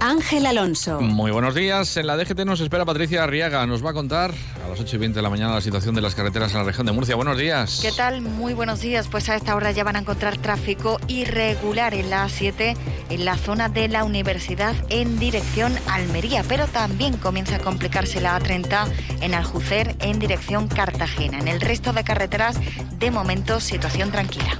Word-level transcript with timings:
Ángel 0.00 0.46
Alonso. 0.46 1.00
Muy 1.00 1.30
buenos 1.30 1.54
días. 1.54 1.96
En 1.96 2.06
la 2.06 2.16
DGT 2.16 2.44
nos 2.44 2.60
espera 2.60 2.84
Patricia 2.84 3.24
Arriaga. 3.24 3.66
Nos 3.66 3.84
va 3.84 3.90
a 3.90 3.92
contar 3.92 4.32
a 4.64 4.68
las 4.68 4.80
8 4.80 4.96
y 4.96 4.98
20 4.98 5.18
de 5.18 5.22
la 5.22 5.30
mañana 5.30 5.54
la 5.54 5.60
situación 5.60 5.94
de 5.94 6.00
las 6.00 6.14
carreteras 6.14 6.52
en 6.52 6.58
la 6.58 6.64
región 6.64 6.86
de 6.86 6.92
Murcia. 6.92 7.16
Buenos 7.16 7.36
días. 7.36 7.80
¿Qué 7.82 7.92
tal? 7.92 8.20
Muy 8.20 8.54
buenos 8.54 8.80
días. 8.80 9.08
Pues 9.08 9.28
a 9.28 9.36
esta 9.36 9.56
hora 9.56 9.70
ya 9.72 9.84
van 9.84 9.96
a 9.96 10.00
encontrar 10.00 10.36
tráfico 10.38 11.00
irregular 11.08 11.94
en 11.94 12.10
la 12.10 12.26
A7 12.26 12.76
en 13.10 13.24
la 13.24 13.36
zona 13.36 13.68
de 13.68 13.88
la 13.88 14.04
Universidad 14.04 14.74
en 14.88 15.18
dirección 15.18 15.74
Almería, 15.88 16.44
pero 16.48 16.66
también 16.66 17.16
comienza 17.16 17.56
a 17.56 17.58
complicarse 17.58 18.20
la 18.20 18.38
A30 18.38 18.86
en 19.20 19.34
Aljucer 19.34 19.96
en 20.00 20.18
dirección 20.18 20.68
Cartagena. 20.68 21.38
En 21.38 21.48
el 21.48 21.60
resto 21.60 21.92
de 21.92 22.04
carreteras, 22.04 22.56
de 22.98 23.10
momento, 23.10 23.60
situación 23.60 24.10
tranquila. 24.10 24.58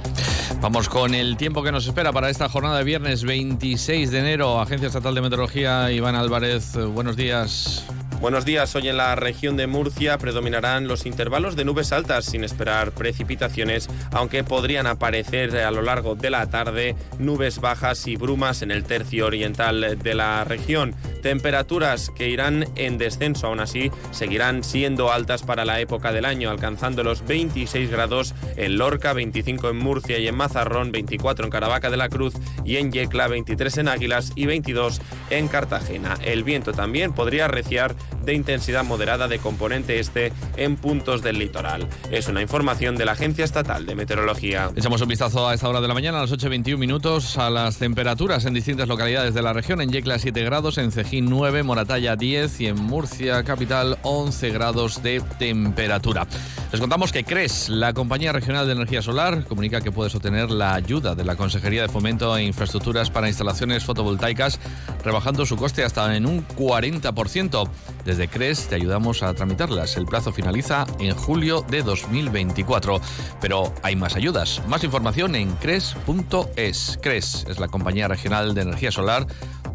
Vamos 0.61 0.89
con 0.89 1.15
el 1.15 1.37
tiempo 1.37 1.63
que 1.63 1.71
nos 1.71 1.87
espera 1.87 2.11
para 2.11 2.29
esta 2.29 2.49
jornada 2.49 2.79
de 2.79 2.83
viernes 2.83 3.23
26 3.23 4.11
de 4.11 4.19
enero. 4.19 4.59
Agencia 4.59 4.87
Estatal 4.87 5.15
de 5.15 5.21
Meteorología, 5.21 5.89
Iván 5.89 6.15
Álvarez, 6.15 6.75
buenos 6.75 7.15
días. 7.15 7.85
Buenos 8.19 8.43
días. 8.43 8.75
Hoy 8.75 8.89
en 8.89 8.97
la 8.97 9.15
región 9.15 9.55
de 9.55 9.65
Murcia 9.65 10.17
predominarán 10.17 10.89
los 10.89 11.05
intervalos 11.05 11.55
de 11.55 11.63
nubes 11.63 11.93
altas 11.93 12.25
sin 12.25 12.43
esperar 12.43 12.91
precipitaciones, 12.91 13.87
aunque 14.11 14.43
podrían 14.43 14.87
aparecer 14.87 15.55
a 15.55 15.71
lo 15.71 15.81
largo 15.81 16.15
de 16.15 16.29
la 16.29 16.45
tarde 16.49 16.97
nubes 17.17 17.61
bajas 17.61 18.05
y 18.07 18.17
brumas 18.17 18.61
en 18.61 18.71
el 18.71 18.83
tercio 18.83 19.27
oriental 19.27 19.97
de 19.97 20.13
la 20.13 20.43
región. 20.43 20.93
Temperaturas 21.21 22.11
que 22.15 22.29
irán 22.29 22.65
en 22.75 22.97
descenso, 22.97 23.47
aún 23.47 23.59
así 23.59 23.91
seguirán 24.11 24.63
siendo 24.63 25.11
altas 25.11 25.43
para 25.43 25.65
la 25.65 25.79
época 25.79 26.11
del 26.11 26.25
año, 26.25 26.49
alcanzando 26.49 27.03
los 27.03 27.25
26 27.25 27.89
grados 27.91 28.33
en 28.55 28.77
Lorca, 28.77 29.13
25 29.13 29.69
en 29.69 29.77
Murcia 29.77 30.17
y 30.17 30.27
en 30.27 30.35
Mazarrón, 30.35 30.91
24 30.91 31.45
en 31.45 31.51
Caravaca 31.51 31.89
de 31.89 31.97
la 31.97 32.09
Cruz 32.09 32.33
y 32.63 32.77
en 32.77 32.91
Yecla, 32.91 33.27
23 33.27 33.77
en 33.79 33.87
Águilas 33.87 34.31
y 34.35 34.45
22 34.45 35.01
en 35.29 35.47
Cartagena. 35.47 36.17
El 36.23 36.43
viento 36.43 36.73
también 36.73 37.13
podría 37.13 37.45
arreciar 37.45 37.95
de 38.25 38.33
intensidad 38.33 38.83
moderada 38.83 39.27
de 39.27 39.39
componente 39.39 39.99
este 39.99 40.31
en 40.57 40.75
puntos 40.75 41.21
del 41.21 41.39
litoral. 41.39 41.87
Es 42.11 42.27
una 42.27 42.41
información 42.41 42.95
de 42.95 43.05
la 43.05 43.13
Agencia 43.13 43.45
Estatal 43.45 43.85
de 43.85 43.95
Meteorología. 43.95 44.71
Echamos 44.75 45.01
un 45.01 45.07
vistazo 45.07 45.47
a 45.47 45.53
esta 45.53 45.67
hora 45.69 45.81
de 45.81 45.87
la 45.87 45.93
mañana, 45.93 46.19
a 46.19 46.21
las 46.21 46.31
8.21 46.31 46.77
minutos, 46.77 47.37
a 47.37 47.49
las 47.49 47.77
temperaturas 47.77 48.45
en 48.45 48.53
distintas 48.53 48.87
localidades 48.87 49.33
de 49.33 49.41
la 49.41 49.53
región. 49.53 49.81
En 49.81 49.91
Yecla 49.91 50.19
7 50.19 50.43
grados, 50.43 50.77
en 50.77 50.91
Cejín 50.91 51.25
9, 51.29 51.63
Moratalla 51.63 52.15
10 52.15 52.61
y 52.61 52.67
en 52.67 52.75
Murcia 52.75 53.43
capital 53.43 53.97
11 54.03 54.49
grados 54.51 55.01
de 55.01 55.21
temperatura. 55.37 56.27
Les 56.71 56.79
contamos 56.79 57.11
que 57.11 57.23
CRES, 57.23 57.69
la 57.69 57.93
compañía 57.93 58.31
regional 58.31 58.67
de 58.67 58.73
energía 58.73 59.01
solar, 59.01 59.43
comunica 59.45 59.81
que 59.81 59.91
puedes 59.91 60.13
obtener 60.13 60.51
la 60.51 60.75
ayuda 60.75 61.15
de 61.15 61.23
la 61.23 61.35
Consejería 61.35 61.81
de 61.81 61.89
Fomento 61.89 62.37
e 62.37 62.43
Infraestructuras 62.43 63.09
para 63.09 63.27
instalaciones 63.27 63.83
fotovoltaicas, 63.83 64.59
rebajando 65.03 65.45
su 65.45 65.55
coste 65.55 65.83
hasta 65.83 66.15
en 66.15 66.25
un 66.25 66.47
40%. 66.47 67.69
Desde 68.05 68.27
CRES 68.27 68.67
te 68.67 68.75
ayudamos 68.75 69.23
a 69.23 69.33
tramitarlas. 69.33 69.97
El 69.97 70.05
plazo 70.05 70.31
finaliza 70.31 70.85
en 70.99 71.15
julio 71.15 71.65
de 71.69 71.83
2024. 71.83 73.01
Pero 73.41 73.73
hay 73.83 73.95
más 73.95 74.15
ayudas. 74.15 74.61
Más 74.67 74.83
información 74.83 75.35
en 75.35 75.51
CRES.es. 75.55 76.99
CRES 77.01 77.45
es 77.47 77.59
la 77.59 77.67
compañía 77.67 78.07
regional 78.07 78.53
de 78.53 78.61
energía 78.61 78.91
solar 78.91 79.27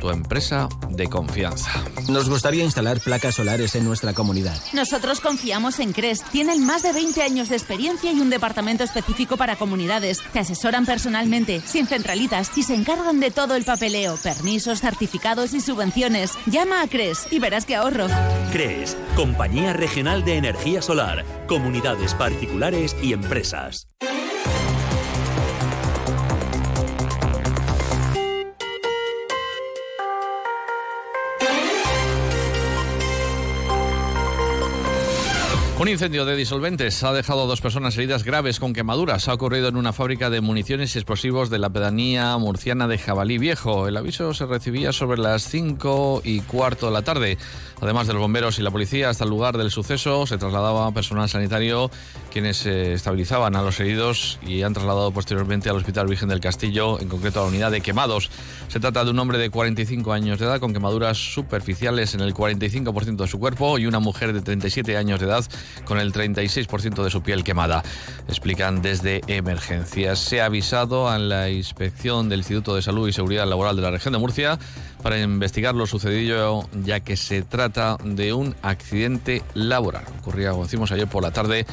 tu 0.04 0.10
empresa 0.10 0.68
de 0.90 1.06
confianza. 1.06 1.82
Nos 2.10 2.28
gustaría 2.28 2.62
instalar 2.62 3.00
placas 3.00 3.36
solares 3.36 3.74
en 3.74 3.86
nuestra 3.86 4.12
comunidad. 4.12 4.54
Nosotros 4.74 5.20
confiamos 5.20 5.80
en 5.80 5.94
CRES. 5.94 6.22
Tienen 6.30 6.66
más 6.66 6.82
de 6.82 6.92
20 6.92 7.22
años 7.22 7.48
de 7.48 7.56
experiencia 7.56 8.12
y 8.12 8.20
un 8.20 8.28
departamento 8.28 8.84
específico 8.84 9.38
para 9.38 9.56
comunidades. 9.56 10.20
Te 10.34 10.40
asesoran 10.40 10.84
personalmente, 10.84 11.62
sin 11.64 11.86
centralitas 11.86 12.50
y 12.54 12.64
se 12.64 12.74
encargan 12.74 13.18
de 13.18 13.30
todo 13.30 13.56
el 13.56 13.64
papeleo, 13.64 14.18
permisos, 14.22 14.82
certificados 14.82 15.54
y 15.54 15.62
subvenciones. 15.62 16.32
Llama 16.44 16.82
a 16.82 16.86
CRES 16.86 17.28
y 17.30 17.38
verás 17.38 17.64
qué 17.64 17.76
ahorro. 17.76 18.08
CRES, 18.52 18.98
Compañía 19.16 19.72
Regional 19.72 20.22
de 20.22 20.36
Energía 20.36 20.82
Solar, 20.82 21.24
comunidades 21.46 22.12
particulares 22.12 22.94
y 23.00 23.14
empresas. 23.14 23.86
Un 35.84 35.90
incendio 35.90 36.24
de 36.24 36.34
disolventes 36.34 37.04
ha 37.04 37.12
dejado 37.12 37.42
a 37.42 37.46
dos 37.46 37.60
personas 37.60 37.94
heridas 37.98 38.24
graves 38.24 38.58
con 38.58 38.72
quemaduras. 38.72 39.28
Ha 39.28 39.34
ocurrido 39.34 39.68
en 39.68 39.76
una 39.76 39.92
fábrica 39.92 40.30
de 40.30 40.40
municiones 40.40 40.94
y 40.94 40.98
explosivos 40.98 41.50
de 41.50 41.58
la 41.58 41.68
pedanía 41.68 42.38
murciana 42.38 42.88
de 42.88 42.96
Jabalí 42.96 43.36
Viejo. 43.36 43.86
El 43.86 43.98
aviso 43.98 44.32
se 44.32 44.46
recibía 44.46 44.94
sobre 44.94 45.20
las 45.20 45.46
5 45.46 46.22
y 46.24 46.40
cuarto 46.40 46.86
de 46.86 46.92
la 46.92 47.02
tarde. 47.02 47.36
Además 47.82 48.06
de 48.06 48.14
los 48.14 48.22
bomberos 48.22 48.58
y 48.58 48.62
la 48.62 48.70
policía, 48.70 49.10
hasta 49.10 49.24
el 49.24 49.30
lugar 49.30 49.58
del 49.58 49.70
suceso 49.70 50.26
se 50.26 50.38
trasladaba 50.38 50.90
personal 50.92 51.28
sanitario 51.28 51.90
quienes 52.32 52.64
eh, 52.64 52.94
estabilizaban 52.94 53.54
a 53.54 53.60
los 53.60 53.78
heridos 53.78 54.38
y 54.40 54.62
han 54.62 54.72
trasladado 54.72 55.12
posteriormente 55.12 55.68
al 55.68 55.76
Hospital 55.76 56.06
Virgen 56.06 56.30
del 56.30 56.40
Castillo, 56.40 56.98
en 56.98 57.08
concreto 57.08 57.40
a 57.40 57.42
la 57.42 57.48
unidad 57.50 57.70
de 57.70 57.82
quemados. 57.82 58.30
Se 58.68 58.80
trata 58.80 59.04
de 59.04 59.10
un 59.10 59.18
hombre 59.18 59.36
de 59.36 59.50
45 59.50 60.14
años 60.14 60.38
de 60.38 60.46
edad 60.46 60.60
con 60.60 60.72
quemaduras 60.72 61.18
superficiales 61.18 62.14
en 62.14 62.22
el 62.22 62.32
45% 62.32 63.16
de 63.16 63.28
su 63.28 63.38
cuerpo 63.38 63.78
y 63.78 63.84
una 63.86 64.00
mujer 64.00 64.32
de 64.32 64.40
37 64.40 64.96
años 64.96 65.20
de 65.20 65.26
edad 65.26 65.44
con 65.84 65.98
el 65.98 66.12
36% 66.12 67.02
de 67.02 67.10
su 67.10 67.22
piel 67.22 67.44
quemada. 67.44 67.82
Explican 68.28 68.82
desde 68.82 69.20
emergencias. 69.26 70.18
Se 70.18 70.40
ha 70.40 70.46
avisado 70.46 71.08
a 71.08 71.18
la 71.18 71.50
inspección 71.50 72.28
del 72.28 72.40
Instituto 72.40 72.74
de 72.74 72.82
Salud 72.82 73.08
y 73.08 73.12
Seguridad 73.12 73.46
Laboral 73.46 73.76
de 73.76 73.82
la 73.82 73.90
región 73.90 74.12
de 74.12 74.18
Murcia 74.18 74.58
para 75.02 75.20
investigar 75.20 75.74
lo 75.74 75.86
sucedido 75.86 76.68
ya 76.82 77.00
que 77.00 77.16
se 77.16 77.42
trata 77.42 77.98
de 78.04 78.32
un 78.32 78.54
accidente 78.62 79.42
laboral. 79.54 80.04
Ocurría, 80.20 80.50
como 80.50 80.64
decimos 80.64 80.90
ayer 80.92 81.06
por 81.06 81.22
la 81.22 81.30
tarde, 81.30 81.66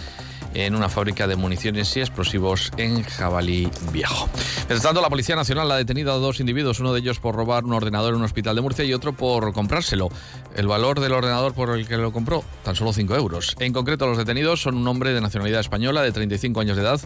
en 0.53 0.75
una 0.75 0.89
fábrica 0.89 1.27
de 1.27 1.35
municiones 1.35 1.95
y 1.97 2.01
explosivos 2.01 2.71
en 2.77 3.03
Jabalí 3.03 3.69
Viejo. 3.91 4.29
Mientras 4.57 4.81
tanto, 4.81 5.01
la 5.01 5.09
Policía 5.09 5.35
Nacional 5.35 5.71
ha 5.71 5.77
detenido 5.77 6.11
a 6.11 6.17
dos 6.17 6.39
individuos, 6.39 6.79
uno 6.79 6.93
de 6.93 6.99
ellos 6.99 7.19
por 7.19 7.35
robar 7.35 7.63
un 7.63 7.73
ordenador 7.73 8.13
en 8.13 8.19
un 8.19 8.25
hospital 8.25 8.55
de 8.55 8.61
Murcia 8.61 8.85
y 8.85 8.93
otro 8.93 9.13
por 9.13 9.53
comprárselo. 9.53 10.09
El 10.55 10.67
valor 10.67 10.99
del 10.99 11.13
ordenador 11.13 11.53
por 11.53 11.77
el 11.77 11.87
que 11.87 11.97
lo 11.97 12.11
compró, 12.11 12.43
tan 12.63 12.75
solo 12.75 12.93
5 12.93 13.15
euros. 13.15 13.55
En 13.59 13.73
concreto, 13.73 14.07
los 14.07 14.17
detenidos 14.17 14.61
son 14.61 14.75
un 14.75 14.87
hombre 14.87 15.13
de 15.13 15.21
nacionalidad 15.21 15.61
española 15.61 16.01
de 16.01 16.11
35 16.11 16.59
años 16.59 16.75
de 16.75 16.83
edad 16.83 16.99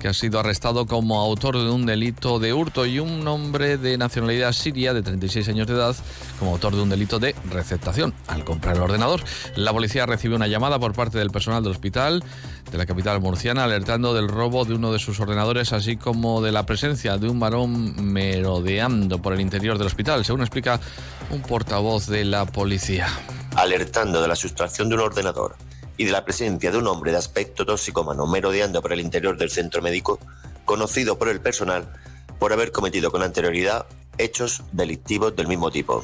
que 0.00 0.08
ha 0.08 0.14
sido 0.14 0.40
arrestado 0.40 0.86
como 0.86 1.20
autor 1.20 1.56
de 1.56 1.70
un 1.70 1.86
delito 1.86 2.38
de 2.38 2.52
hurto 2.52 2.86
y 2.86 2.98
un 2.98 3.26
hombre 3.26 3.78
de 3.78 3.96
nacionalidad 3.98 4.52
siria 4.52 4.92
de 4.94 5.02
36 5.02 5.48
años 5.48 5.66
de 5.66 5.74
edad 5.74 5.96
como 6.38 6.52
autor 6.52 6.74
de 6.74 6.82
un 6.82 6.88
delito 6.88 7.18
de 7.18 7.34
receptación 7.50 8.14
al 8.26 8.44
comprar 8.44 8.76
el 8.76 8.82
ordenador. 8.82 9.22
La 9.56 9.72
policía 9.72 10.06
recibió 10.06 10.36
una 10.36 10.46
llamada 10.46 10.78
por 10.78 10.92
parte 10.92 11.18
del 11.18 11.30
personal 11.30 11.62
del 11.62 11.72
hospital 11.72 12.22
de 12.70 12.78
la 12.78 12.86
capital 12.90 13.20
murciana 13.20 13.62
alertando 13.62 14.12
del 14.14 14.26
robo 14.26 14.64
de 14.64 14.74
uno 14.74 14.92
de 14.92 14.98
sus 14.98 15.20
ordenadores 15.20 15.72
así 15.72 15.96
como 15.96 16.42
de 16.42 16.50
la 16.50 16.66
presencia 16.66 17.18
de 17.18 17.28
un 17.28 17.38
varón 17.38 18.12
merodeando 18.12 19.22
por 19.22 19.32
el 19.32 19.40
interior 19.40 19.78
del 19.78 19.86
hospital, 19.86 20.24
según 20.24 20.40
explica 20.40 20.80
un 21.30 21.40
portavoz 21.40 22.08
de 22.08 22.24
la 22.24 22.46
policía. 22.46 23.06
Alertando 23.54 24.20
de 24.20 24.26
la 24.26 24.34
sustracción 24.34 24.88
de 24.88 24.96
un 24.96 25.02
ordenador 25.02 25.54
y 25.96 26.04
de 26.04 26.10
la 26.10 26.24
presencia 26.24 26.72
de 26.72 26.78
un 26.78 26.88
hombre 26.88 27.12
de 27.12 27.18
aspecto 27.18 27.64
toxicómano 27.64 28.26
merodeando 28.26 28.82
por 28.82 28.92
el 28.92 28.98
interior 28.98 29.38
del 29.38 29.50
centro 29.50 29.80
médico, 29.82 30.18
conocido 30.64 31.16
por 31.16 31.28
el 31.28 31.40
personal 31.40 31.92
por 32.40 32.52
haber 32.52 32.72
cometido 32.72 33.12
con 33.12 33.22
anterioridad 33.22 33.86
hechos 34.18 34.64
delictivos 34.72 35.36
del 35.36 35.46
mismo 35.46 35.70
tipo. 35.70 36.02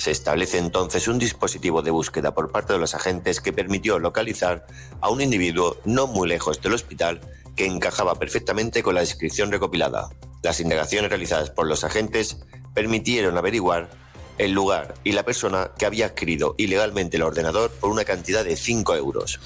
Se 0.00 0.12
establece 0.12 0.56
entonces 0.56 1.08
un 1.08 1.18
dispositivo 1.18 1.82
de 1.82 1.90
búsqueda 1.90 2.32
por 2.32 2.50
parte 2.50 2.72
de 2.72 2.78
los 2.78 2.94
agentes 2.94 3.38
que 3.42 3.52
permitió 3.52 3.98
localizar 3.98 4.64
a 5.02 5.10
un 5.10 5.20
individuo 5.20 5.76
no 5.84 6.06
muy 6.06 6.26
lejos 6.26 6.62
del 6.62 6.72
hospital 6.72 7.20
que 7.54 7.66
encajaba 7.66 8.14
perfectamente 8.14 8.82
con 8.82 8.94
la 8.94 9.02
descripción 9.02 9.52
recopilada. 9.52 10.08
Las 10.42 10.58
indagaciones 10.58 11.10
realizadas 11.10 11.50
por 11.50 11.66
los 11.66 11.84
agentes 11.84 12.38
permitieron 12.72 13.36
averiguar 13.36 13.90
el 14.38 14.52
lugar 14.52 14.94
y 15.04 15.12
la 15.12 15.22
persona 15.22 15.72
que 15.76 15.84
había 15.84 16.06
adquirido 16.06 16.54
ilegalmente 16.56 17.18
el 17.18 17.22
ordenador 17.22 17.70
por 17.70 17.90
una 17.90 18.06
cantidad 18.06 18.42
de 18.42 18.56
5 18.56 18.96
euros. 18.96 19.38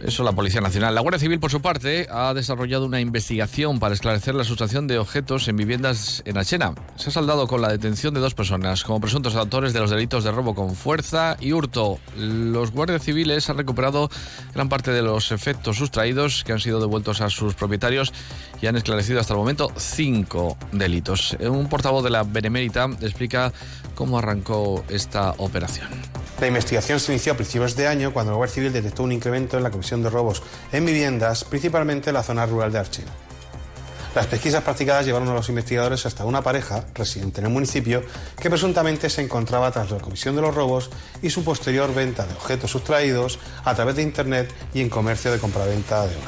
Eso 0.00 0.24
la 0.24 0.32
Policía 0.32 0.62
Nacional. 0.62 0.94
La 0.94 1.02
Guardia 1.02 1.18
Civil, 1.18 1.40
por 1.40 1.50
su 1.50 1.60
parte, 1.60 2.06
ha 2.10 2.32
desarrollado 2.32 2.86
una 2.86 3.00
investigación 3.00 3.78
para 3.78 3.94
esclarecer 3.94 4.34
la 4.34 4.44
sustracción 4.44 4.86
de 4.86 4.98
objetos 4.98 5.46
en 5.48 5.56
viviendas 5.56 6.22
en 6.24 6.38
Achena. 6.38 6.74
Se 6.96 7.10
ha 7.10 7.12
saldado 7.12 7.46
con 7.46 7.60
la 7.60 7.68
detención 7.68 8.14
de 8.14 8.20
dos 8.20 8.34
personas 8.34 8.82
como 8.82 9.00
presuntos 9.00 9.36
autores 9.36 9.74
de 9.74 9.80
los 9.80 9.90
delitos 9.90 10.24
de 10.24 10.32
robo 10.32 10.54
con 10.54 10.74
fuerza 10.74 11.36
y 11.38 11.52
hurto. 11.52 11.98
Los 12.16 12.70
guardias 12.70 13.02
civiles 13.02 13.50
han 13.50 13.58
recuperado 13.58 14.10
gran 14.54 14.70
parte 14.70 14.90
de 14.90 15.02
los 15.02 15.32
efectos 15.32 15.76
sustraídos 15.76 16.44
que 16.44 16.52
han 16.52 16.60
sido 16.60 16.80
devueltos 16.80 17.20
a 17.20 17.28
sus 17.28 17.54
propietarios 17.54 18.12
y 18.62 18.66
han 18.68 18.76
esclarecido 18.76 19.20
hasta 19.20 19.34
el 19.34 19.38
momento 19.38 19.70
cinco 19.76 20.56
delitos. 20.72 21.36
Un 21.40 21.68
portavoz 21.68 22.02
de 22.02 22.10
la 22.10 22.22
Benemérita 22.22 22.88
explica 23.02 23.52
cómo 23.94 24.18
arrancó 24.18 24.82
esta 24.88 25.34
operación. 25.36 25.88
La 26.40 26.46
investigación 26.46 26.98
se 26.98 27.12
inició 27.12 27.34
a 27.34 27.36
principios 27.36 27.76
de 27.76 27.86
año 27.86 28.14
cuando 28.14 28.32
la 28.32 28.36
Guardia 28.36 28.54
Civil 28.54 28.72
detectó 28.72 29.02
un 29.02 29.12
incremento 29.12 29.58
en 29.58 29.62
la 29.62 29.70
comisión 29.70 30.02
de 30.02 30.08
robos 30.08 30.42
en 30.72 30.86
viviendas, 30.86 31.44
principalmente 31.44 32.08
en 32.08 32.14
la 32.14 32.22
zona 32.22 32.46
rural 32.46 32.72
de 32.72 32.78
Archena. 32.78 33.12
Las 34.14 34.26
pesquisas 34.26 34.64
practicadas 34.64 35.06
llevaron 35.06 35.28
a 35.28 35.34
los 35.34 35.48
investigadores 35.48 36.04
hasta 36.04 36.24
una 36.24 36.42
pareja 36.42 36.84
residente 36.94 37.40
en 37.40 37.46
el 37.46 37.52
municipio 37.52 38.02
que 38.40 38.50
presuntamente 38.50 39.08
se 39.08 39.22
encontraba 39.22 39.70
tras 39.70 39.90
la 39.90 39.98
comisión 39.98 40.34
de 40.34 40.42
los 40.42 40.54
robos 40.54 40.90
y 41.22 41.30
su 41.30 41.44
posterior 41.44 41.94
venta 41.94 42.26
de 42.26 42.34
objetos 42.34 42.72
sustraídos 42.72 43.38
a 43.64 43.74
través 43.74 43.96
de 43.96 44.02
Internet 44.02 44.52
y 44.74 44.80
en 44.80 44.88
comercio 44.88 45.30
de 45.30 45.38
compraventa 45.38 46.06
de 46.06 46.16
oro. 46.16 46.26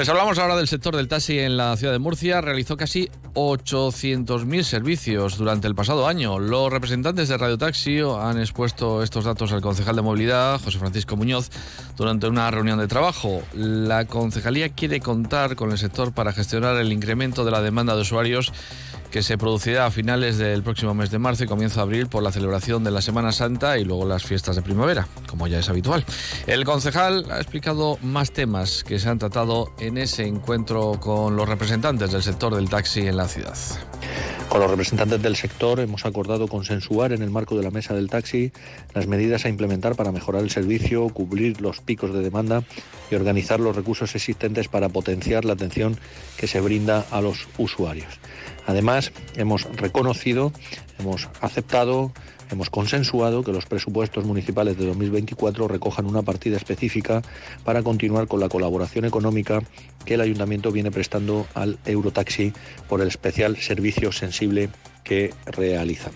Les 0.00 0.08
hablamos 0.08 0.38
ahora 0.38 0.56
del 0.56 0.66
sector 0.66 0.96
del 0.96 1.08
taxi 1.08 1.38
en 1.40 1.58
la 1.58 1.76
ciudad 1.76 1.92
de 1.92 1.98
Murcia. 1.98 2.40
Realizó 2.40 2.74
casi 2.74 3.10
800.000 3.34 4.62
servicios 4.62 5.36
durante 5.36 5.68
el 5.68 5.74
pasado 5.74 6.08
año. 6.08 6.38
Los 6.38 6.72
representantes 6.72 7.28
de 7.28 7.36
Radio 7.36 7.58
Taxi 7.58 8.00
han 8.00 8.38
expuesto 8.38 9.02
estos 9.02 9.26
datos 9.26 9.52
al 9.52 9.60
concejal 9.60 9.96
de 9.96 10.02
movilidad, 10.02 10.58
José 10.58 10.78
Francisco 10.78 11.16
Muñoz, 11.16 11.50
durante 11.98 12.28
una 12.28 12.50
reunión 12.50 12.78
de 12.78 12.88
trabajo. 12.88 13.42
La 13.52 14.06
concejalía 14.06 14.70
quiere 14.70 15.00
contar 15.00 15.54
con 15.54 15.70
el 15.70 15.76
sector 15.76 16.12
para 16.12 16.32
gestionar 16.32 16.76
el 16.76 16.92
incremento 17.10 17.44
de 17.44 17.50
la 17.50 17.60
demanda 17.60 17.96
de 17.96 18.02
usuarios 18.02 18.52
que 19.10 19.24
se 19.24 19.36
producirá 19.36 19.86
a 19.86 19.90
finales 19.90 20.38
del 20.38 20.62
próximo 20.62 20.94
mes 20.94 21.10
de 21.10 21.18
marzo 21.18 21.42
y 21.42 21.48
comienzo 21.48 21.80
de 21.80 21.82
abril 21.82 22.06
por 22.06 22.22
la 22.22 22.30
celebración 22.30 22.84
de 22.84 22.92
la 22.92 23.02
Semana 23.02 23.32
Santa 23.32 23.78
y 23.78 23.84
luego 23.84 24.06
las 24.06 24.22
fiestas 24.22 24.54
de 24.54 24.62
primavera, 24.62 25.08
como 25.26 25.48
ya 25.48 25.58
es 25.58 25.68
habitual. 25.68 26.04
El 26.46 26.64
concejal 26.64 27.26
ha 27.32 27.38
explicado 27.38 27.98
más 28.00 28.30
temas 28.30 28.84
que 28.84 29.00
se 29.00 29.08
han 29.08 29.18
tratado 29.18 29.72
en 29.80 29.98
ese 29.98 30.24
encuentro 30.24 31.00
con 31.00 31.34
los 31.34 31.48
representantes 31.48 32.12
del 32.12 32.22
sector 32.22 32.54
del 32.54 32.70
taxi 32.70 33.00
en 33.00 33.16
la 33.16 33.26
ciudad. 33.26 33.56
Con 34.50 34.60
los 34.60 34.68
representantes 34.68 35.22
del 35.22 35.36
sector 35.36 35.78
hemos 35.78 36.04
acordado 36.04 36.48
consensuar 36.48 37.12
en 37.12 37.22
el 37.22 37.30
marco 37.30 37.56
de 37.56 37.62
la 37.62 37.70
mesa 37.70 37.94
del 37.94 38.10
taxi 38.10 38.50
las 38.94 39.06
medidas 39.06 39.44
a 39.44 39.48
implementar 39.48 39.94
para 39.94 40.10
mejorar 40.10 40.42
el 40.42 40.50
servicio, 40.50 41.08
cubrir 41.10 41.60
los 41.60 41.80
picos 41.80 42.12
de 42.12 42.20
demanda 42.20 42.64
y 43.12 43.14
organizar 43.14 43.60
los 43.60 43.76
recursos 43.76 44.12
existentes 44.16 44.66
para 44.66 44.88
potenciar 44.88 45.44
la 45.44 45.52
atención 45.52 45.96
que 46.36 46.48
se 46.48 46.60
brinda 46.60 47.06
a 47.12 47.20
los 47.20 47.46
usuarios. 47.58 48.18
Además, 48.66 49.12
hemos 49.36 49.62
reconocido, 49.76 50.52
hemos 50.98 51.28
aceptado, 51.40 52.10
hemos 52.50 52.70
consensuado 52.70 53.42
que 53.42 53.52
los 53.52 53.66
presupuestos 53.66 54.24
municipales 54.24 54.76
de 54.76 54.86
2024 54.86 55.68
recojan 55.68 56.06
una 56.06 56.22
partida 56.22 56.56
específica 56.56 57.22
para 57.64 57.82
continuar 57.82 58.26
con 58.26 58.40
la 58.40 58.48
colaboración 58.48 59.04
económica 59.04 59.62
que 60.04 60.14
el 60.14 60.20
ayuntamiento 60.20 60.72
viene 60.72 60.90
prestando 60.90 61.46
al 61.54 61.78
Eurotaxi 61.84 62.52
por 62.88 63.00
el 63.00 63.08
especial 63.08 63.56
servicio 63.56 64.12
sensible 64.12 64.70
que 65.04 65.34
realizan. 65.46 66.12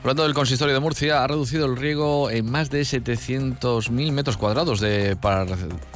Hablando 0.00 0.24
del 0.24 0.34
consistorio 0.34 0.74
de 0.74 0.80
Murcia, 0.80 1.22
ha 1.22 1.26
reducido 1.26 1.66
el 1.66 1.76
riego 1.76 2.30
en 2.30 2.50
más 2.50 2.70
de 2.70 2.82
700.000 2.82 4.12
metros 4.12 4.36
cuadrados 4.36 4.80
de 4.80 5.16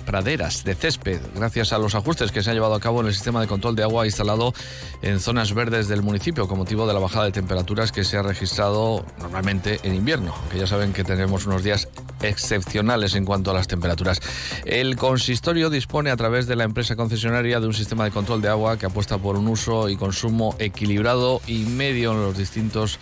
praderas 0.09 0.65
de 0.65 0.75
césped, 0.75 1.21
gracias 1.35 1.75
a 1.75 1.79
los 1.79 1.95
ajustes 1.95 2.33
que 2.33 2.43
se 2.43 2.49
han 2.49 2.57
llevado 2.57 2.73
a 2.73 2.81
cabo 2.81 3.03
en 3.03 3.09
el 3.09 3.13
sistema 3.13 3.43
de 3.43 3.47
control 3.47 3.77
de 3.77 3.83
agua 3.83 4.07
instalado 4.07 4.55
en 5.03 5.21
zonas 5.21 5.53
verdes 5.53 5.87
del 5.87 6.01
municipio, 6.01 6.49
con 6.49 6.57
motivo 6.57 6.87
de 6.87 6.95
la 6.95 6.99
bajada 6.99 7.27
de 7.27 7.33
temperaturas 7.33 7.93
que 7.93 8.05
se 8.05 8.17
ha 8.17 8.23
registrado 8.23 9.05
normalmente 9.19 9.81
en 9.83 9.95
invierno, 9.95 10.35
aunque 10.35 10.61
ya 10.61 10.67
saben 10.67 10.95
que 10.95 11.05
tenemos 11.05 11.45
unos 11.45 11.63
días 11.63 11.89
excepcionales 12.23 13.17
en 13.17 13.27
cuanto 13.27 13.51
a 13.51 13.55
las 13.55 13.69
temperaturas. 13.69 14.23
El 14.65 14.97
consistorio 14.97 15.69
dispone 15.69 16.11
a 16.11 16.17
través 16.17 16.47
de 16.47 16.57
la 16.57 16.65
empresa 16.65 16.97
concesionaria 16.97 17.61
de 17.61 17.67
un 17.67 17.75
sistema 17.75 18.05
de 18.05 18.11
control 18.11 18.41
de 18.41 18.49
agua 18.49 18.79
que 18.79 18.87
apuesta 18.87 19.19
por 19.19 19.37
un 19.37 19.47
uso 19.47 19.91
y 19.91 19.97
consumo 19.97 20.57
equilibrado 20.59 21.43
y 21.47 21.65
medio 21.65 22.13
en 22.13 22.23
los 22.23 22.39
distintos 22.39 22.99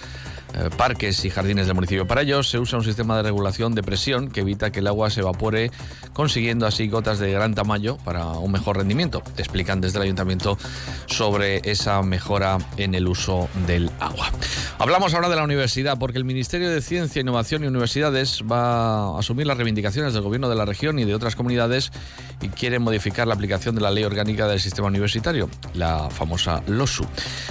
eh, 0.55 0.71
parques 0.77 1.25
y 1.25 1.31
jardines 1.31 1.67
del 1.67 1.75
municipio. 1.75 2.07
Para 2.07 2.23
ello 2.23 2.43
se 2.43 2.59
usa 2.59 2.79
un 2.79 2.85
sistema 2.85 3.17
de 3.17 3.25
regulación 3.25 3.75
de 3.75 3.83
presión 3.83 4.31
que 4.31 4.41
evita 4.41 4.71
que 4.71 4.81
el 4.81 4.87
agua 4.87 5.11
se 5.11 5.21
evapore, 5.21 5.71
consiguiendo 6.13 6.67
así 6.67 6.89
gotas 6.89 7.19
de 7.19 7.33
gran 7.33 7.55
tamaño 7.55 7.99
para 7.99 8.27
un 8.27 8.53
mejor 8.53 8.77
rendimiento. 8.79 9.23
Explican 9.37 9.81
desde 9.81 9.99
el 9.99 10.05
ayuntamiento 10.05 10.59
sobre 11.07 11.61
esa 11.71 12.03
mejora 12.03 12.59
en 12.77 12.95
el 12.95 13.09
uso 13.09 13.49
del 13.67 13.91
agua. 14.01 14.31
Hablamos 14.79 15.15
ahora 15.15 15.29
de 15.29 15.37
la 15.37 15.45
universidad, 15.45 15.99
porque 15.99 16.19
el 16.19 16.25
Ministerio 16.25 16.71
de 16.71 16.81
Ciencia, 16.81 17.21
Innovación 17.21 17.65
y 17.65 17.67
Universidades 17.67 18.43
va 18.51 19.17
a 19.17 19.19
asumir 19.19 19.47
las 19.47 19.57
reivindicaciones 19.57 20.13
del 20.13 20.23
gobierno 20.23 20.49
de 20.49 20.55
la 20.55 20.65
región 20.65 20.99
y 20.99 21.05
de 21.05 21.15
otras 21.15 21.37
comunidades 21.37 21.93
y 22.41 22.49
quiere 22.49 22.79
modificar 22.79 23.27
la 23.27 23.35
aplicación 23.35 23.75
de 23.75 23.81
la 23.81 23.91
ley 23.91 24.05
orgánica 24.05 24.47
del 24.47 24.61
sistema 24.61 24.89
universitario, 24.89 25.49
la 25.75 26.11
famosa 26.11 26.63
LOSU. 26.67 27.07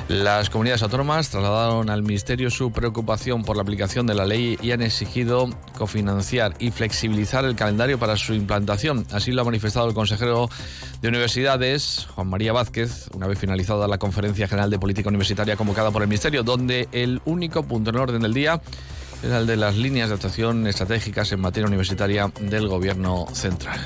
Las 0.07 0.49
comunidades 0.49 0.83
autónomas 0.83 1.29
trasladaron 1.29 1.89
al 1.89 2.03
Ministerio 2.03 2.49
su 2.49 2.71
preocupación 2.85 3.43
por 3.43 3.55
la 3.55 3.63
aplicación 3.63 4.05
de 4.05 4.13
la 4.13 4.25
ley 4.25 4.59
y 4.61 4.69
han 4.71 4.83
exigido 4.83 5.49
cofinanciar 5.75 6.53
y 6.59 6.69
flexibilizar 6.69 7.43
el 7.43 7.55
calendario 7.55 7.97
para 7.97 8.15
su 8.15 8.35
implantación. 8.35 9.07
Así 9.11 9.31
lo 9.31 9.41
ha 9.41 9.45
manifestado 9.45 9.87
el 9.87 9.95
consejero 9.95 10.49
de 11.01 11.07
Universidades, 11.07 12.05
Juan 12.13 12.27
María 12.27 12.53
Vázquez, 12.53 13.09
una 13.15 13.25
vez 13.25 13.39
finalizada 13.39 13.87
la 13.87 13.97
Conferencia 13.97 14.47
General 14.47 14.69
de 14.69 14.77
Política 14.77 15.09
Universitaria 15.09 15.55
convocada 15.55 15.89
por 15.89 16.03
el 16.03 16.07
Ministerio, 16.07 16.43
donde 16.43 16.87
el 16.91 17.21
único 17.25 17.63
punto 17.63 17.89
en 17.89 17.95
orden 17.95 18.21
del 18.21 18.35
día 18.35 18.61
era 19.23 19.39
el 19.39 19.47
de 19.47 19.55
las 19.55 19.75
líneas 19.75 20.09
de 20.09 20.15
actuación 20.15 20.67
estratégicas 20.67 21.31
en 21.31 21.39
materia 21.39 21.65
universitaria 21.65 22.31
del 22.39 22.67
Gobierno 22.67 23.25
central. 23.33 23.79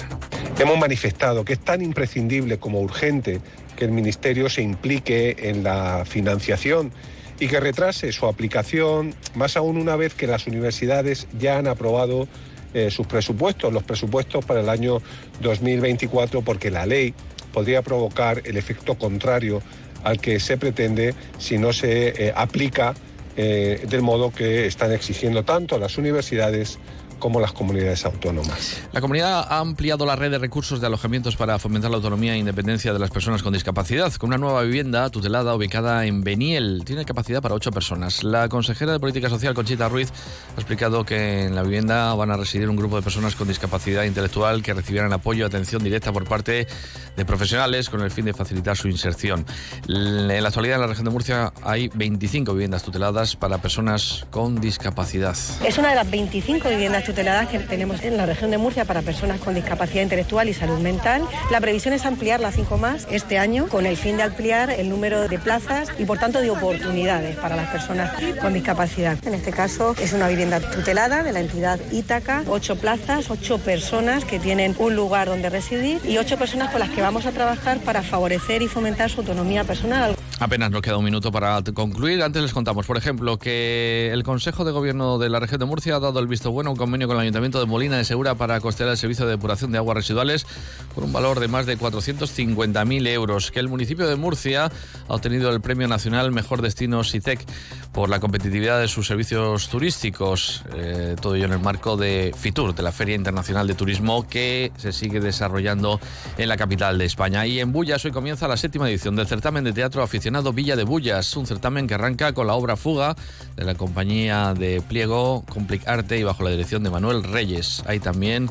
Hemos 0.60 0.78
manifestado 0.78 1.46
que 1.46 1.54
es 1.54 1.60
tan 1.60 1.82
imprescindible 1.82 2.60
como 2.60 2.82
urgente 2.82 3.40
que 3.78 3.86
el 3.86 3.92
Ministerio 3.92 4.50
se 4.50 4.62
implique 4.62 5.38
en 5.40 5.64
la 5.64 6.04
financiación 6.06 6.92
y 7.40 7.48
que 7.48 7.60
retrase 7.60 8.12
su 8.12 8.26
aplicación, 8.26 9.16
más 9.36 9.56
aún 9.58 9.78
una 9.78 9.96
vez 9.96 10.14
que 10.14 10.28
las 10.28 10.48
universidades 10.48 11.28
ya 11.40 11.58
han 11.58 11.68
aprobado 11.68 12.28
eh, 12.74 12.92
sus 12.92 13.08
presupuestos, 13.08 13.74
los 13.74 13.84
presupuestos 13.84 14.46
para 14.46 14.60
el 14.60 14.70
año 14.70 15.02
2024, 15.42 16.42
porque 16.42 16.70
la 16.70 16.86
ley 16.86 17.14
podría 17.54 17.82
provocar 17.82 18.42
el 18.46 18.58
efecto 18.58 18.96
contrario 18.96 19.62
al 20.04 20.20
que 20.20 20.40
se 20.40 20.58
pretende 20.58 21.16
si 21.40 21.58
no 21.58 21.74
se 21.74 22.28
eh, 22.28 22.34
aplica 22.36 22.94
eh, 23.38 23.86
del 23.88 24.02
modo 24.02 24.32
que 24.32 24.66
están 24.66 24.92
exigiendo 24.92 25.44
tanto 25.44 25.80
las 25.80 25.98
universidades 25.98 26.78
como 27.20 27.40
las 27.40 27.52
comunidades 27.52 28.06
autónomas. 28.06 28.82
La 28.92 29.02
comunidad 29.02 29.46
ha 29.50 29.60
ampliado 29.60 30.06
la 30.06 30.16
red 30.16 30.32
de 30.32 30.40
recursos 30.40 30.82
de 30.82 30.88
alojamientos 30.88 31.36
para 31.36 31.60
fomentar 31.60 31.92
la 31.92 31.98
autonomía 31.98 32.34
e 32.34 32.38
independencia 32.38 32.94
de 32.94 33.00
las 33.00 33.12
personas 33.12 33.44
con 33.44 33.54
discapacidad, 33.54 34.12
con 34.14 34.30
una 34.30 34.38
nueva 34.38 34.64
vivienda 34.64 35.10
tutelada 35.10 35.54
ubicada 35.54 36.06
en 36.06 36.24
Beniel. 36.24 36.84
Tiene 36.86 37.06
capacidad 37.06 37.42
para 37.42 37.56
ocho 37.56 37.72
personas. 37.72 38.24
La 38.24 38.50
consejera 38.50 38.94
de 38.94 39.00
Política 39.00 39.30
Social, 39.30 39.54
Conchita 39.54 39.90
Ruiz, 39.90 40.12
ha 40.56 40.60
explicado 40.60 41.06
que 41.06 41.46
en 41.46 41.56
la 41.56 41.64
vivienda 41.64 42.14
van 42.14 42.32
a 42.32 42.38
residir 42.38 42.70
un 42.70 42.76
grupo 42.76 42.96
de 42.96 43.02
personas 43.02 43.36
con 43.36 43.48
discapacidad 43.48 44.04
intelectual 44.04 44.64
que 44.64 44.74
recibirán 44.74 45.12
apoyo 45.14 45.44
y 45.44 45.48
atención 45.48 45.84
directa 45.84 46.12
por 46.12 46.28
parte 46.28 46.68
de 47.16 47.26
profesionales 47.26 47.90
con 47.90 48.02
el 48.02 48.12
fin 48.12 48.26
de 48.26 48.34
facilitar 48.34 48.78
su 48.78 48.88
inserción. 48.88 49.46
En 49.88 50.28
la 50.28 50.48
actualidad 50.48 50.76
en 50.76 50.82
la 50.82 50.88
región 50.88 51.06
de 51.06 51.12
Murcia 51.12 51.54
hay 51.64 51.90
25 51.94 52.54
viviendas 52.54 52.84
tuteladas 52.84 53.36
para 53.36 53.58
personas 53.58 54.26
con 54.32 54.62
discapacidad. 54.62 55.36
Es 55.66 55.78
una 55.78 55.90
de 55.90 55.96
las 55.96 56.10
25 56.10 56.70
viviendas 56.70 57.04
tuteladas 57.10 57.48
que 57.48 57.58
tenemos 57.58 58.04
en 58.04 58.18
la 58.18 58.28
región 58.28 58.52
de 58.52 58.60
Murcia 58.60 58.86
para 58.86 59.02
personas 59.02 59.40
con 59.40 59.56
discapacidad 59.56 60.04
intelectual 60.04 60.48
y 60.48 60.54
salud 60.54 60.78
mental. 60.78 61.24
La 61.50 61.60
previsión 61.60 61.96
es 61.96 62.06
ampliar 62.06 62.40
las 62.40 62.54
cinco 62.54 62.78
más 62.78 63.08
este 63.10 63.40
año 63.40 63.68
con 63.68 63.88
el 63.88 63.98
fin 63.98 64.18
de 64.18 64.24
ampliar 64.24 64.70
el 64.70 64.90
número 64.90 65.28
de 65.28 65.40
plazas 65.40 65.90
y 65.98 66.06
por 66.06 66.20
tanto 66.20 66.40
de 66.40 66.52
oportunidades 66.52 67.36
para 67.38 67.56
las 67.56 67.70
personas 67.72 68.12
con 68.40 68.54
discapacidad. 68.54 69.18
En 69.26 69.34
este 69.34 69.52
caso 69.52 69.96
es 70.00 70.14
una 70.14 70.28
vivienda 70.28 70.60
tutelada 70.60 71.24
de 71.24 71.32
la 71.32 71.40
entidad 71.40 71.80
Ítaca, 71.92 72.44
ocho 72.48 72.76
plazas, 72.76 73.32
ocho 73.32 73.58
personas 73.58 74.24
que 74.24 74.38
tienen 74.38 74.76
un 74.78 74.96
lugar 74.96 75.30
donde 75.30 75.50
residir 75.50 76.00
y 76.06 76.20
ocho 76.20 76.38
personas 76.38 76.70
con 76.70 76.80
las 76.80 76.90
que 76.92 77.02
vamos 77.02 77.26
a 77.26 77.32
trabajar 77.32 77.80
para 77.80 78.04
favorecer 78.04 78.62
y 78.62 78.68
fomentar 78.68 79.10
su 79.10 79.22
autonomía 79.22 79.64
personal. 79.64 80.16
Apenas 80.40 80.72
nos 80.72 80.82
queda 80.82 80.96
un 80.96 81.04
minuto 81.04 81.34
para 81.34 81.62
concluir. 81.74 82.24
Antes 82.24 82.42
les 82.42 82.54
contamos, 82.54 82.86
por 82.86 82.96
ejemplo, 82.96 83.38
que 83.38 84.10
el 84.14 84.24
Consejo 84.24 84.64
de 84.64 84.72
Gobierno 84.72 85.18
de 85.18 85.28
la 85.28 85.42
región 85.42 85.60
de 85.60 85.66
Murcia 85.66 85.98
ha 85.98 86.00
dado 86.00 86.18
el 86.22 86.28
visto 86.28 86.50
bueno 86.50 86.70
a 86.70 86.72
un 86.72 86.78
convenio 86.78 87.10
con 87.10 87.18
el 87.18 87.24
Ayuntamiento 87.24 87.60
de 87.60 87.66
Molina 87.66 87.98
de 87.98 88.06
Segura 88.06 88.36
para 88.36 88.62
costear 88.62 88.90
el 88.90 88.96
servicio 88.96 89.26
de 89.26 89.32
depuración 89.32 89.74
de 89.74 89.80
aguas 89.80 89.98
residuales 89.98 90.48
por 90.96 91.04
un 91.04 91.12
valor 91.12 91.42
de 91.42 91.50
más 91.50 91.66
de 91.66 91.78
450.000 91.78 93.08
euros. 93.10 93.52
Que 93.52 93.60
el 93.60 93.68
municipio 93.68 94.08
de 94.08 94.16
Murcia 94.16 94.72
ha 95.10 95.14
obtenido 95.14 95.50
el 95.50 95.60
Premio 95.60 95.90
Nacional 95.90 96.32
Mejor 96.32 96.62
Destino 96.62 97.04
SITEC 97.04 97.46
por 97.92 98.08
la 98.08 98.22
competitividad 98.22 98.80
de 98.80 98.88
sus 98.88 99.08
servicios 99.08 99.68
turísticos. 99.68 100.64
Eh, 100.74 101.18
todo 101.22 101.36
ello 101.36 101.48
en 101.48 101.54
el 101.54 101.60
marco 101.60 101.98
de 101.98 102.34
FITUR, 102.38 102.74
de 102.74 102.84
la 102.84 102.94
Feria 102.94 103.16
Internacional 103.16 103.68
de 103.68 103.74
Turismo, 103.74 104.26
que 104.26 104.72
se 104.78 104.94
sigue 104.94 105.20
desarrollando 105.20 106.00
en 106.38 106.48
la 106.48 106.56
capital 106.56 106.98
de 106.98 107.04
España. 107.04 107.46
Y 107.46 107.60
en 107.60 107.74
Bullas 107.74 108.06
hoy 108.06 108.12
comienza 108.12 108.48
la 108.48 108.56
séptima 108.56 108.90
edición 108.90 109.18
del 109.18 109.28
certamen 109.28 109.66
de 109.66 109.74
teatro 109.74 110.02
aficionado 110.02 110.29
Villa 110.54 110.76
de 110.76 110.84
Bullas, 110.84 111.36
un 111.38 111.48
certamen 111.48 111.88
que 111.88 111.96
arranca 111.96 112.34
con 112.34 112.46
la 112.46 112.54
obra 112.54 112.76
Fuga 112.76 113.16
de 113.56 113.66
la 113.66 113.76
compañía 113.76 114.54
de 114.54 114.82
Pliego 114.82 115.44
Complic 115.50 115.88
Arte 115.88 116.20
y 116.20 116.24
bajo 116.24 116.44
la 116.44 116.52
dirección 116.52 116.84
de 116.84 116.92
Manuel 116.92 117.24
Reyes. 117.24 117.84
Hay 117.88 118.00
también 118.00 118.50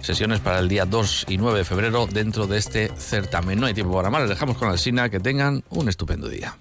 sesiones 0.00 0.40
para 0.40 0.58
el 0.58 0.68
día 0.68 0.84
2 0.84 1.26
y 1.28 1.38
9 1.38 1.58
de 1.58 1.64
febrero 1.64 2.06
dentro 2.06 2.46
de 2.46 2.58
este 2.58 2.92
certamen. 2.98 3.58
No 3.58 3.66
hay 3.66 3.74
tiempo 3.74 3.94
para 3.94 4.10
más, 4.10 4.20
les 4.20 4.30
dejamos 4.30 4.58
con 4.58 4.68
Alsina, 4.68 5.08
que 5.08 5.18
tengan 5.18 5.64
un 5.70 5.88
estupendo 5.88 6.28
día. 6.28 6.56